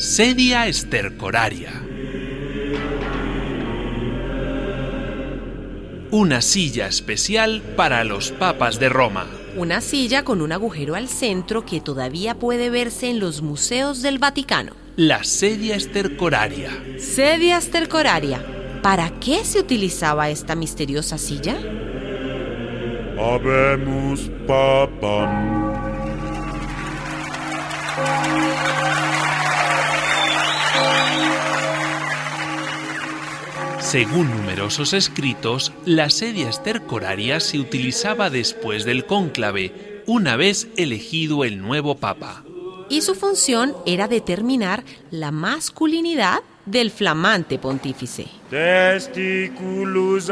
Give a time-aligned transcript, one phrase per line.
[0.00, 1.82] Sedia estercoraria.
[6.10, 9.26] Una silla especial para los papas de Roma.
[9.58, 14.18] Una silla con un agujero al centro que todavía puede verse en los museos del
[14.18, 14.72] Vaticano.
[14.96, 16.70] La sedia estercoraria.
[16.98, 18.42] Sedia estercoraria.
[18.82, 21.58] ¿Para qué se utilizaba esta misteriosa silla?
[23.18, 25.60] Habemus papam.
[33.90, 41.60] Según numerosos escritos, la sedia estercoraria se utilizaba después del cónclave, una vez elegido el
[41.60, 42.44] nuevo papa.
[42.88, 48.28] Y su función era determinar la masculinidad del flamante pontífice.
[48.48, 50.30] Testiculus.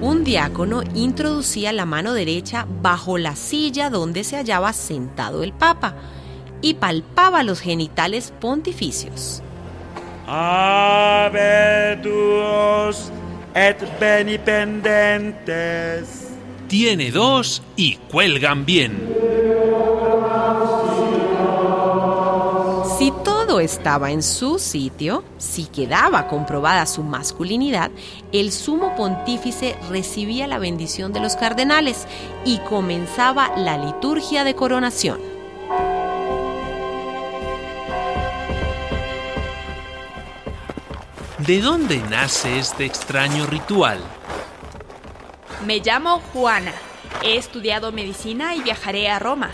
[0.00, 5.96] Un diácono introducía la mano derecha bajo la silla donde se hallaba sentado el papa
[6.60, 9.42] y palpaba los genitales pontificios.
[10.30, 12.10] Habetus
[13.54, 16.28] et benipendentes.
[16.68, 19.08] Tiene dos y cuelgan bien.
[22.98, 27.90] Si todo estaba en su sitio, si quedaba comprobada su masculinidad,
[28.30, 32.06] el sumo pontífice recibía la bendición de los cardenales
[32.44, 35.37] y comenzaba la liturgia de coronación.
[41.46, 44.00] ¿De dónde nace este extraño ritual?
[45.64, 46.72] Me llamo Juana.
[47.22, 49.52] He estudiado medicina y viajaré a Roma.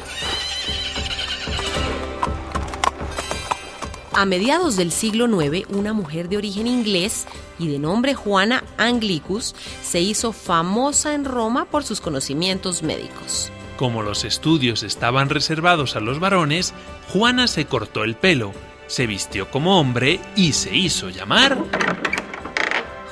[4.14, 7.26] A mediados del siglo IX, una mujer de origen inglés
[7.58, 13.52] y de nombre Juana Anglicus se hizo famosa en Roma por sus conocimientos médicos.
[13.76, 16.72] Como los estudios estaban reservados a los varones,
[17.12, 18.54] Juana se cortó el pelo,
[18.86, 21.58] se vistió como hombre y se hizo llamar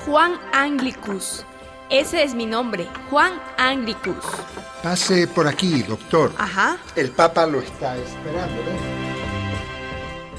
[0.04, 1.44] Juan Anglicus.
[1.90, 4.24] Ese es mi nombre, Juan Anglicus.
[4.82, 6.32] Pase por aquí, doctor.
[6.38, 6.78] Ajá.
[6.96, 8.62] El Papa lo está esperando.
[8.62, 8.92] ¿eh?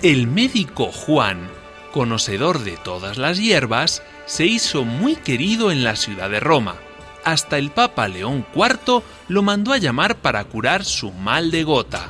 [0.02, 1.50] El médico Juan,
[1.94, 6.76] conocedor de todas las hierbas, se hizo muy querido en la ciudad de Roma.
[7.24, 12.10] Hasta el Papa León IV lo mandó a llamar para curar su mal de gota.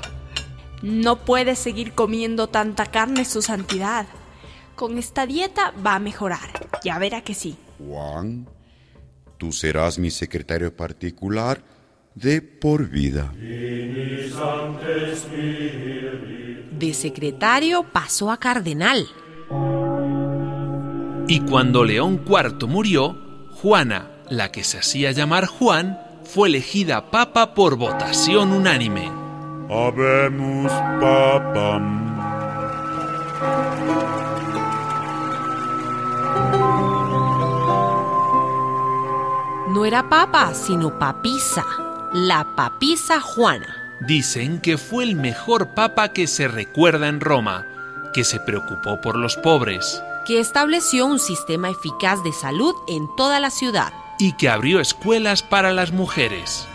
[0.84, 4.06] No puede seguir comiendo tanta carne, su santidad.
[4.76, 6.68] Con esta dieta va a mejorar.
[6.84, 7.56] Ya verá que sí.
[7.80, 8.50] Juan,
[9.38, 11.64] tú serás mi secretario particular
[12.16, 13.32] de por vida.
[16.72, 19.08] De secretario pasó a cardenal.
[21.30, 27.54] Y cuando León IV murió, Juana, la que se hacía llamar Juan, fue elegida papa
[27.54, 29.23] por votación unánime.
[29.70, 32.04] Habemus papam.
[39.70, 41.66] No era papa, sino papisa.
[42.14, 43.68] La papisa Juana.
[44.02, 47.66] Dicen que fue el mejor papa que se recuerda en Roma,
[48.14, 53.40] que se preocupó por los pobres que estableció un sistema eficaz de salud en toda
[53.40, 53.94] la ciudad.
[54.20, 56.68] y que abrió escuelas para las mujeres.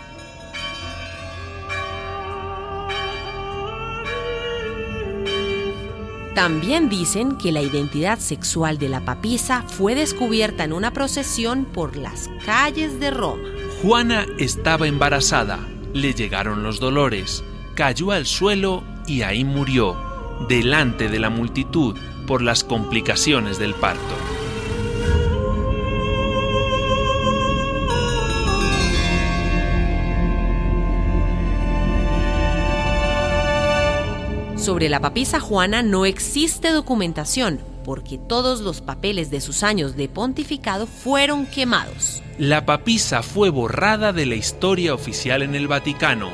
[6.39, 11.97] También dicen que la identidad sexual de la papisa fue descubierta en una procesión por
[11.97, 13.43] las calles de Roma.
[13.81, 15.59] Juana estaba embarazada,
[15.93, 17.43] le llegaron los dolores,
[17.75, 19.97] cayó al suelo y ahí murió,
[20.47, 24.38] delante de la multitud, por las complicaciones del parto.
[34.59, 40.09] Sobre la papisa Juana no existe documentación, porque todos los papeles de sus años de
[40.09, 42.21] pontificado fueron quemados.
[42.37, 46.29] La papisa fue borrada de la historia oficial en el Vaticano.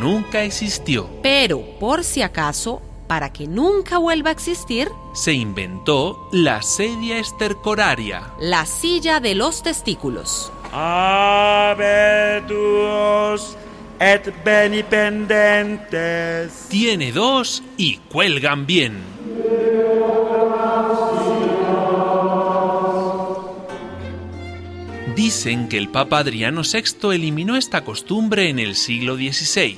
[0.00, 1.08] Nunca existió.
[1.22, 8.32] Pero, por si acaso, para que nunca vuelva a existir, Se inventó la sedia estercoraria.
[8.40, 10.50] la silla de los testículos.
[10.72, 11.76] Habetus
[14.00, 16.66] et benipendentes.
[16.68, 18.94] Tiene dos y cuelgan bien.
[25.14, 29.76] Dicen que el Papa Adriano VI eliminó esta costumbre en el siglo XVI.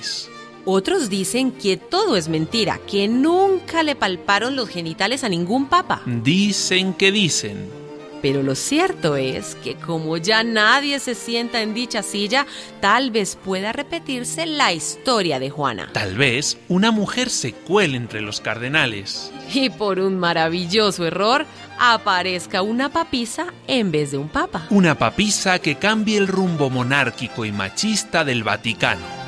[0.64, 6.02] Otros dicen que todo es mentira, que nunca le palparon los genitales a ningún papa.
[6.06, 7.85] Dicen que dicen.
[8.22, 12.46] Pero lo cierto es que como ya nadie se sienta en dicha silla,
[12.80, 15.90] tal vez pueda repetirse la historia de Juana.
[15.92, 19.32] Tal vez una mujer se cuele entre los cardenales.
[19.52, 21.46] Y por un maravilloso error,
[21.78, 24.66] aparezca una papisa en vez de un papa.
[24.70, 29.26] Una papisa que cambie el rumbo monárquico y machista del Vaticano.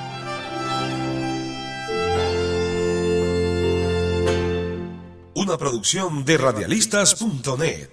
[5.34, 7.88] Una producción de radialistas.net.